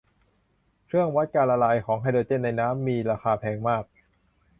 [0.85, 3.83] เครื่องวัดการละลายของไฮโดรเจนในน้ำ มีราคาแพงมาก